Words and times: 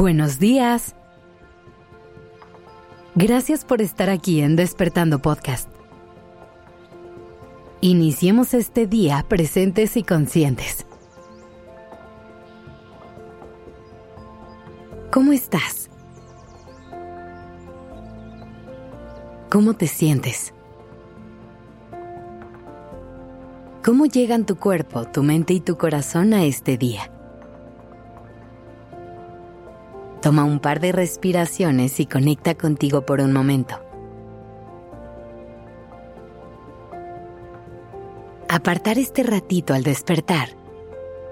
Buenos 0.00 0.38
días. 0.38 0.94
Gracias 3.14 3.66
por 3.66 3.82
estar 3.82 4.08
aquí 4.08 4.40
en 4.40 4.56
Despertando 4.56 5.18
Podcast. 5.18 5.68
Iniciemos 7.82 8.54
este 8.54 8.86
día 8.86 9.26
presentes 9.28 9.98
y 9.98 10.02
conscientes. 10.02 10.86
¿Cómo 15.12 15.32
estás? 15.32 15.90
¿Cómo 19.50 19.74
te 19.74 19.86
sientes? 19.86 20.54
¿Cómo 23.84 24.06
llegan 24.06 24.46
tu 24.46 24.56
cuerpo, 24.56 25.04
tu 25.04 25.22
mente 25.22 25.52
y 25.52 25.60
tu 25.60 25.76
corazón 25.76 26.32
a 26.32 26.44
este 26.44 26.78
día? 26.78 27.12
Toma 30.22 30.44
un 30.44 30.60
par 30.60 30.80
de 30.80 30.92
respiraciones 30.92 31.98
y 31.98 32.06
conecta 32.06 32.54
contigo 32.54 33.06
por 33.06 33.20
un 33.20 33.32
momento. 33.32 33.80
Apartar 38.48 38.98
este 38.98 39.22
ratito 39.22 39.72
al 39.72 39.82
despertar 39.82 40.50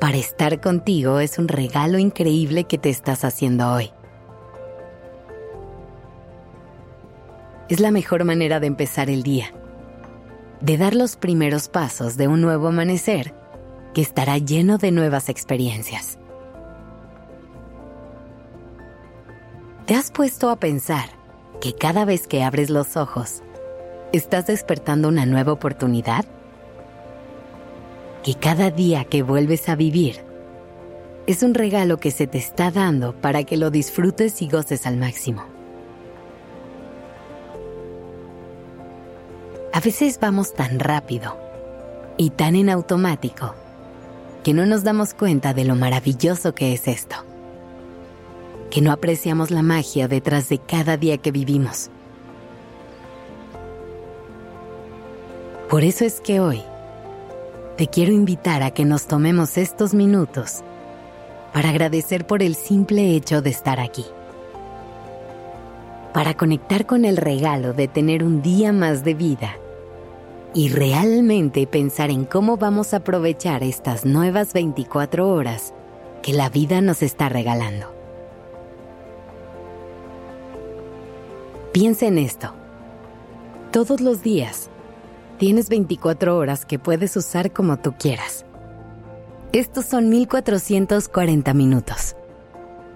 para 0.00 0.16
estar 0.16 0.60
contigo 0.60 1.20
es 1.20 1.38
un 1.38 1.46
regalo 1.46 1.98
increíble 1.98 2.64
que 2.64 2.76
te 2.76 2.90
estás 2.90 3.24
haciendo 3.24 3.72
hoy. 3.72 3.92
Es 7.68 7.78
la 7.78 7.92
mejor 7.92 8.24
manera 8.24 8.58
de 8.58 8.66
empezar 8.66 9.10
el 9.10 9.22
día, 9.22 9.54
de 10.60 10.76
dar 10.76 10.96
los 10.96 11.16
primeros 11.16 11.68
pasos 11.68 12.16
de 12.16 12.26
un 12.26 12.40
nuevo 12.40 12.66
amanecer 12.66 13.32
que 13.94 14.00
estará 14.00 14.38
lleno 14.38 14.76
de 14.78 14.90
nuevas 14.90 15.28
experiencias. 15.28 16.18
¿Te 19.92 19.98
has 19.98 20.10
puesto 20.10 20.48
a 20.48 20.56
pensar 20.56 21.10
que 21.60 21.74
cada 21.74 22.06
vez 22.06 22.26
que 22.26 22.42
abres 22.42 22.70
los 22.70 22.96
ojos, 22.96 23.42
estás 24.14 24.46
despertando 24.46 25.06
una 25.08 25.26
nueva 25.26 25.52
oportunidad? 25.52 26.24
Que 28.24 28.34
cada 28.34 28.70
día 28.70 29.04
que 29.04 29.22
vuelves 29.22 29.68
a 29.68 29.76
vivir 29.76 30.24
es 31.26 31.42
un 31.42 31.52
regalo 31.52 31.98
que 31.98 32.10
se 32.10 32.26
te 32.26 32.38
está 32.38 32.70
dando 32.70 33.12
para 33.20 33.44
que 33.44 33.58
lo 33.58 33.70
disfrutes 33.70 34.40
y 34.40 34.48
goces 34.48 34.86
al 34.86 34.96
máximo. 34.96 35.44
A 39.74 39.80
veces 39.80 40.18
vamos 40.18 40.54
tan 40.54 40.80
rápido 40.80 41.36
y 42.16 42.30
tan 42.30 42.56
en 42.56 42.70
automático 42.70 43.54
que 44.42 44.54
no 44.54 44.64
nos 44.64 44.84
damos 44.84 45.12
cuenta 45.12 45.52
de 45.52 45.66
lo 45.66 45.76
maravilloso 45.76 46.54
que 46.54 46.72
es 46.72 46.88
esto 46.88 47.26
que 48.72 48.80
no 48.80 48.90
apreciamos 48.90 49.50
la 49.50 49.62
magia 49.62 50.08
detrás 50.08 50.48
de 50.48 50.56
cada 50.56 50.96
día 50.96 51.18
que 51.18 51.30
vivimos. 51.30 51.90
Por 55.68 55.84
eso 55.84 56.06
es 56.06 56.22
que 56.22 56.40
hoy 56.40 56.62
te 57.76 57.88
quiero 57.88 58.12
invitar 58.12 58.62
a 58.62 58.70
que 58.70 58.86
nos 58.86 59.06
tomemos 59.06 59.58
estos 59.58 59.92
minutos 59.92 60.62
para 61.52 61.68
agradecer 61.68 62.26
por 62.26 62.42
el 62.42 62.54
simple 62.54 63.14
hecho 63.14 63.42
de 63.42 63.50
estar 63.50 63.78
aquí. 63.78 64.06
Para 66.14 66.32
conectar 66.32 66.86
con 66.86 67.04
el 67.04 67.18
regalo 67.18 67.74
de 67.74 67.88
tener 67.88 68.24
un 68.24 68.40
día 68.40 68.72
más 68.72 69.04
de 69.04 69.12
vida 69.12 69.54
y 70.54 70.70
realmente 70.70 71.66
pensar 71.66 72.08
en 72.08 72.24
cómo 72.24 72.56
vamos 72.56 72.94
a 72.94 72.98
aprovechar 72.98 73.62
estas 73.64 74.06
nuevas 74.06 74.54
24 74.54 75.28
horas 75.28 75.74
que 76.22 76.32
la 76.32 76.48
vida 76.48 76.80
nos 76.80 77.02
está 77.02 77.28
regalando. 77.28 78.01
Piensa 81.72 82.04
en 82.04 82.18
esto. 82.18 82.52
Todos 83.70 84.02
los 84.02 84.22
días 84.22 84.68
tienes 85.38 85.70
24 85.70 86.36
horas 86.36 86.66
que 86.66 86.78
puedes 86.78 87.16
usar 87.16 87.50
como 87.50 87.78
tú 87.78 87.94
quieras. 87.98 88.44
Estos 89.54 89.86
son 89.86 90.10
1440 90.10 91.54
minutos. 91.54 92.14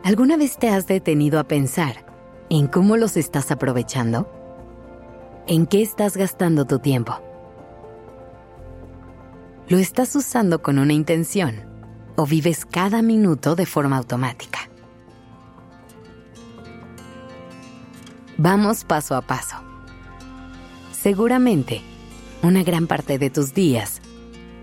¿Alguna 0.05 0.37
vez 0.37 0.59
te 0.59 0.69
has 0.69 0.87
detenido 0.87 1.41
a 1.41 1.45
pensar 1.45 2.05
en 2.51 2.67
cómo 2.67 2.99
los 2.99 3.17
estás 3.17 3.51
aprovechando? 3.51 4.31
¿En 5.47 5.67
qué 5.67 5.81
estás 5.81 6.19
gastando 6.19 6.67
tu 6.67 6.79
tiempo? 6.79 7.19
¿Lo 9.69 9.79
estás 9.79 10.15
usando 10.17 10.61
con 10.61 10.79
una 10.79 10.93
intención 10.93 11.65
o 12.17 12.27
vives 12.27 12.67
cada 12.67 13.01
minuto 13.01 13.57
de 13.57 13.65
forma 13.65 13.97
automática? 13.97 14.56
Vamos 18.39 18.85
paso 18.85 19.17
a 19.17 19.23
paso. 19.23 19.57
Seguramente, 20.93 21.81
una 22.43 22.63
gran 22.63 22.87
parte 22.87 23.19
de 23.19 23.31
tus 23.31 23.55
días 23.55 24.03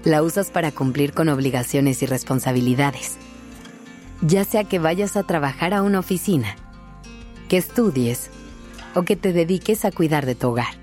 la 0.04 0.22
usas 0.22 0.52
para 0.52 0.72
cumplir 0.72 1.14
con 1.14 1.28
obligaciones 1.28 2.04
y 2.04 2.06
responsabilidades. 2.06 3.18
Ya 4.22 4.44
sea 4.44 4.64
que 4.64 4.78
vayas 4.78 5.18
a 5.18 5.24
trabajar 5.24 5.74
a 5.74 5.82
una 5.82 6.00
oficina, 6.00 6.56
que 7.50 7.58
estudies 7.58 8.30
o 8.94 9.02
que 9.04 9.16
te 9.16 9.34
dediques 9.34 9.86
a 9.86 9.92
cuidar 9.92 10.28
de 10.28 10.36
tu 10.36 10.50
hogar. 10.50 10.76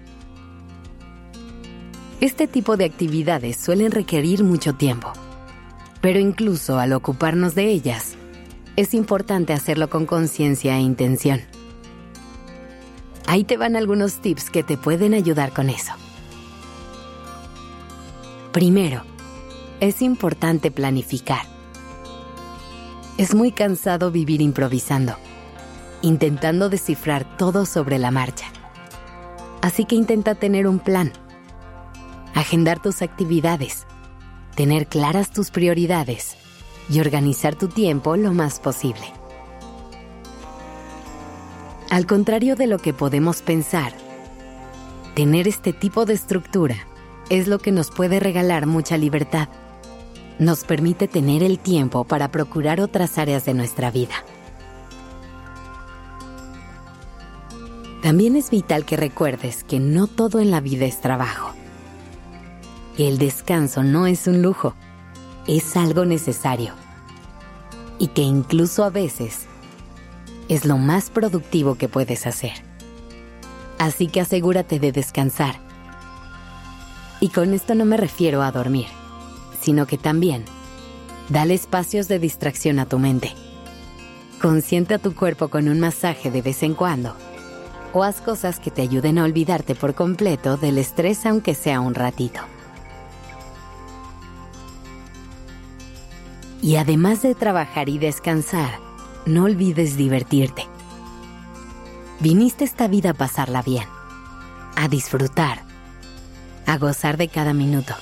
Este 2.21 2.49
tipo 2.49 2.77
de 2.77 2.87
actividades 2.87 3.57
suelen 3.57 3.93
requerir 3.93 4.43
mucho 4.43 4.75
tiempo, 4.75 5.13
pero 6.01 6.19
incluso 6.19 6.81
al 6.81 6.93
ocuparnos 6.93 7.55
de 7.55 7.69
ellas, 7.69 8.17
es 8.75 8.95
importante 8.95 9.53
hacerlo 9.53 9.89
con 9.91 10.07
conciencia 10.07 10.77
e 10.77 10.81
intención. 10.81 11.50
Ahí 13.27 13.45
te 13.45 13.57
van 13.57 13.77
algunos 13.77 14.21
tips 14.21 14.51
que 14.51 14.63
te 14.63 14.77
pueden 14.77 15.15
ayudar 15.15 15.53
con 15.53 15.71
eso. 15.71 15.93
Primero, 18.53 19.03
es 19.79 20.03
importante 20.03 20.71
planificar. 20.71 21.43
Es 23.17 23.35
muy 23.35 23.53
cansado 23.53 24.11
vivir 24.11 24.41
improvisando, 24.41 25.15
intentando 26.03 26.69
descifrar 26.69 27.37
todo 27.37 27.67
sobre 27.67 27.99
la 27.99 28.11
marcha. 28.11 28.47
Así 29.63 29.85
que 29.85 29.95
intenta 29.95 30.35
tener 30.35 30.67
un 30.67 30.79
plan, 30.79 31.13
agendar 32.35 32.81
tus 32.81 33.03
actividades, 33.03 33.87
tener 34.57 34.87
claras 34.87 35.31
tus 35.31 35.51
prioridades 35.51 36.37
y 36.89 37.01
organizar 37.01 37.55
tu 37.55 37.69
tiempo 37.69 38.17
lo 38.17 38.33
más 38.33 38.59
posible. 38.59 39.20
Al 41.91 42.07
contrario 42.07 42.55
de 42.55 42.69
lo 42.69 42.79
que 42.79 42.95
podemos 42.95 43.43
pensar, 43.43 43.93
tener 45.17 45.49
este 45.49 45.73
tipo 45.73 46.05
de 46.05 46.15
estructura 46.15 46.77
es 47.31 47.49
lo 47.49 47.59
que 47.59 47.73
nos 47.73 47.91
puede 47.91 48.21
regalar 48.21 48.67
mucha 48.67 48.97
libertad. 48.97 49.49
Nos 50.39 50.63
permite 50.63 51.09
tener 51.09 51.43
el 51.43 51.59
tiempo 51.59 52.05
para 52.05 52.31
procurar 52.31 52.81
otras 52.81 53.19
áreas 53.19 53.45
de 53.45 53.55
nuestra 53.55 53.91
vida. 53.91 54.15
También 58.05 58.37
es 58.37 58.51
vital 58.51 58.85
que 58.85 58.97
recuerdes 58.97 59.65
que 59.65 59.81
no 59.81 60.07
todo 60.07 60.39
en 60.39 60.53
la 60.53 60.61
vida 60.61 60.87
es 60.87 61.01
trabajo. 61.01 61.51
El 62.99 63.19
descanso 63.19 63.83
no 63.83 64.07
es 64.07 64.29
un 64.29 64.43
lujo, 64.43 64.77
es 65.49 65.77
algo 65.77 66.05
necesario. 66.05 66.73
Y 67.99 68.07
que 68.09 68.23
incluso 68.23 68.85
a 68.85 68.91
veces 68.91 69.50
es 70.51 70.65
lo 70.65 70.79
más 70.79 71.11
productivo 71.11 71.77
que 71.77 71.89
puedes 71.89 72.27
hacer. 72.27 72.53
Así 73.79 74.09
que 74.09 74.21
asegúrate 74.21 74.81
de 74.81 74.91
descansar. 74.91 75.55
Y 77.21 77.29
con 77.29 77.55
esto 77.55 77.77
no 77.77 77.85
me 77.85 77.97
refiero 77.97 78.43
a 78.43 78.51
dormir, 78.51 78.89
sino 79.61 79.87
que 79.87 79.97
también 79.97 80.45
dale 81.29 81.55
espacios 81.55 82.09
de 82.09 82.19
distracción 82.19 82.81
a 82.81 82.87
tu 82.87 82.99
mente. 82.99 83.33
Consiente 84.43 84.95
a 84.95 84.99
tu 84.99 85.15
cuerpo 85.15 85.49
con 85.49 85.69
un 85.69 85.79
masaje 85.79 86.33
de 86.33 86.43
vez 86.43 86.65
en 86.65 86.75
cuando. 86.75 87.15
O 87.93 88.03
haz 88.03 88.21
cosas 88.21 88.59
que 88.59 88.73
te 88.73 88.83
ayuden 88.83 89.19
a 89.19 89.25
olvidarte 89.25 89.77
por 89.77 89.95
completo 89.95 90.57
del 90.57 90.79
estrés 90.79 91.27
aunque 91.27 91.55
sea 91.55 91.81
un 91.81 91.95
ratito. 91.95 92.41
Y 96.61 96.77
además 96.77 97.23
de 97.23 97.37
trabajar 97.37 97.89
y 97.89 97.99
descansar, 97.99 98.90
no 99.27 99.45
olvides 99.45 99.97
divertirte. 99.97 100.67
Viniste 102.21 102.65
esta 102.65 102.89
vida 102.89 103.11
a 103.11 103.15
pasarla 103.15 103.63
bien, 103.63 103.85
a 104.77 104.89
disfrutar, 104.89 105.63
a 106.67 106.79
gozar 106.79 107.17
de 107.17 107.29
cada 107.29 107.53
minuto. 107.53 107.95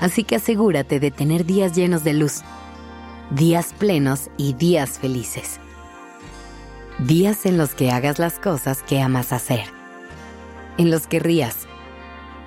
Así 0.00 0.24
que 0.24 0.36
asegúrate 0.36 1.00
de 1.00 1.10
tener 1.10 1.44
días 1.44 1.74
llenos 1.74 2.04
de 2.04 2.14
luz, 2.14 2.42
días 3.30 3.74
plenos 3.78 4.30
y 4.36 4.54
días 4.54 4.98
felices. 4.98 5.60
Días 6.98 7.46
en 7.46 7.56
los 7.56 7.74
que 7.74 7.90
hagas 7.90 8.18
las 8.18 8.38
cosas 8.38 8.82
que 8.82 9.00
amas 9.00 9.32
hacer, 9.32 9.64
en 10.78 10.90
los 10.90 11.06
que 11.06 11.18
rías, 11.18 11.66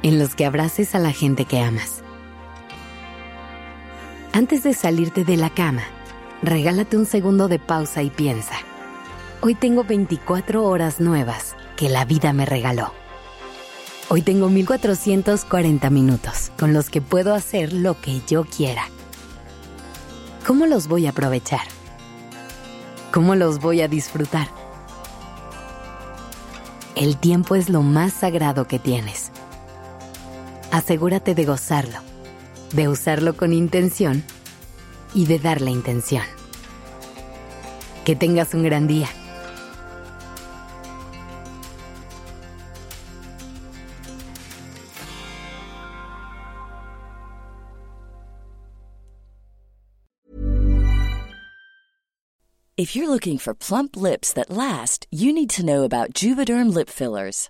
en 0.04 0.20
los 0.20 0.36
que 0.36 0.46
abraces 0.46 0.96
a 0.96 1.00
la 1.00 1.12
gente 1.12 1.46
que 1.46 1.60
amas. 1.60 2.04
Antes 4.32 4.64
de 4.64 4.74
salirte 4.74 5.24
de 5.24 5.38
la 5.38 5.50
cama, 5.50 5.84
regálate 6.44 6.98
un 6.98 7.06
segundo 7.06 7.48
de 7.48 7.58
pausa 7.58 8.04
y 8.04 8.10
piensa. 8.10 8.56
Hoy 9.42 9.56
tengo 9.56 9.84
24 9.86 10.64
horas 10.66 11.00
nuevas 11.00 11.56
que 11.78 11.90
la 11.90 12.06
vida 12.06 12.34
me 12.34 12.46
regaló. 12.46 12.92
Hoy 14.10 14.22
tengo 14.22 14.50
1440 14.50 15.90
minutos 15.90 16.52
con 16.60 16.74
los 16.74 16.90
que 16.90 17.02
puedo 17.02 17.34
hacer 17.34 17.72
lo 17.72 18.00
que 18.00 18.22
yo 18.28 18.44
quiera. 18.44 18.84
¿Cómo 20.46 20.66
los 20.66 20.88
voy 20.88 21.08
a 21.08 21.12
aprovechar? 21.12 21.66
¿Cómo 23.12 23.36
los 23.36 23.60
voy 23.60 23.82
a 23.82 23.88
disfrutar? 23.88 24.48
El 26.96 27.18
tiempo 27.18 27.56
es 27.56 27.70
lo 27.70 27.82
más 27.82 28.14
sagrado 28.14 28.68
que 28.68 28.80
tienes. 28.80 29.32
Asegúrate 30.72 31.36
de 31.36 31.46
gozarlo, 31.46 32.00
de 32.74 32.90
usarlo 32.90 33.38
con 33.38 33.54
intención 33.54 34.24
y 35.14 35.26
de 35.26 35.40
darle 35.40 35.72
intención. 35.72 36.26
Que 38.06 38.16
tengas 38.16 38.54
un 38.54 38.64
gran 38.64 38.88
día. 38.88 39.10
If 52.76 52.96
you're 52.98 53.08
looking 53.08 53.38
for 53.38 53.54
plump 53.54 53.96
lips 53.96 54.34
that 54.34 54.50
last, 54.50 55.08
you 55.10 55.32
need 55.32 55.50
to 55.52 55.64
know 55.64 55.84
about 55.84 56.14
Juvederm 56.14 56.74
lip 56.74 56.90
fillers. 56.90 57.50